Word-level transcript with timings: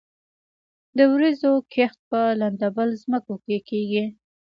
د 0.97 0.99
وریجو 1.11 1.53
کښت 1.73 1.99
په 2.09 2.19
لندبل 2.41 2.89
ځمکو 3.01 3.33
کې 3.45 3.57
کیږي. 3.69 4.03